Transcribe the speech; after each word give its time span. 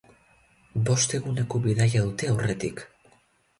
Bost 0.87 1.13
eguneko 1.19 1.63
bidaia 1.67 2.03
dute 2.09 2.33
aurretik. 2.35 2.85